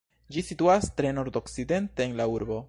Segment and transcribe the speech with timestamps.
[0.37, 2.59] Ĝi situas tre nordokcidente en la urbo.